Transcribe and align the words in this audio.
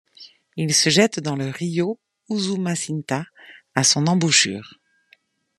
Il 0.57 0.73
se 0.73 0.89
jette 0.89 1.19
dans 1.19 1.35
le 1.35 1.49
Río 1.51 1.99
Usumacinta 2.31 3.23
à 3.75 3.83
son 3.83 4.07
embouchure. 4.07 4.79